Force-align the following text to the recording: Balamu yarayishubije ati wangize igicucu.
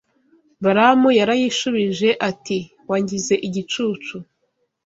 Balamu 0.63 1.09
yarayishubije 1.19 2.09
ati 2.29 2.57
wangize 2.89 3.33
igicucu. 3.47 4.15